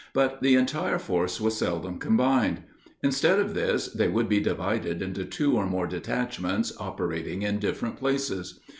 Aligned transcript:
But 0.13 0.41
the 0.41 0.55
entire 0.55 0.97
force 0.97 1.39
was 1.39 1.59
seldom 1.59 1.99
combined. 1.99 2.63
Instead 3.03 3.37
of 3.37 3.53
this, 3.53 3.87
they 3.87 4.07
would 4.07 4.27
be 4.27 4.39
divided 4.39 4.99
into 4.99 5.23
two 5.25 5.55
or 5.55 5.67
more 5.67 5.85
detachments 5.85 6.73
operating 6.79 7.43
in 7.43 7.59
different 7.59 7.97
places. 7.97 8.59